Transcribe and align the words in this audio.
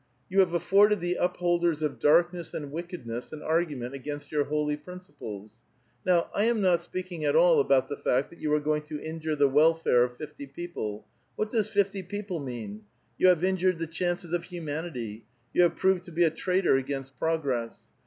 You 0.29 0.39
have 0.39 0.49
affoixled 0.51 0.99
the 0.99 1.13
upholders 1.17 1.83
of 1.83 1.99
darkiiebs 1.99 2.55
aud 2.55 2.71
wickeduess 2.71 3.31
au 3.31 3.37
argu 3.47 3.77
ment 3.77 3.93
against 3.93 4.31
your 4.31 4.43
lioly 4.45 4.83
principles. 4.83 5.61
Now 6.03 6.27
I 6.33 6.45
am 6.45 6.59
not 6.59 6.79
speakiug 6.79 7.21
at 7.21 7.35
all 7.35 7.63
ahoiit 7.63 7.87
the 7.87 7.97
fact 7.97 8.31
that 8.31 8.39
you 8.39 8.51
are 8.55 8.59
going 8.59 8.81
to 8.85 8.99
injure 8.99 9.35
the 9.35 9.47
welfare 9.47 10.03
of 10.03 10.17
fifty 10.17 10.47
people. 10.47 11.05
What 11.35 11.51
does 11.51 11.67
fifty 11.67 12.01
people 12.01 12.39
mean? 12.39 12.81
You 13.19 13.27
have 13.27 13.43
injured 13.43 13.77
the 13.77 13.85
chances 13.85 14.33
of 14.33 14.45
humanity; 14.45 15.25
you 15.53 15.61
have 15.61 15.75
proveil 15.75 16.01
to 16.05 16.11
be 16.11 16.23
a 16.23 16.31
traitor 16.31 16.75
against 16.77 17.19
progress. 17.19 17.91